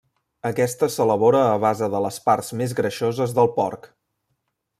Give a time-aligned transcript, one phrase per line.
[0.49, 3.91] Aquesta s'elabora a base de les parts més greixoses del porc.